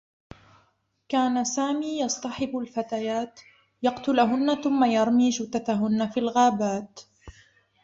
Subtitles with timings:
[1.09, 3.39] كان سامي يصطحب الفتيات،
[3.83, 6.99] يقتلهنّ ثمّ يرمي جثثهنّ في الغابات.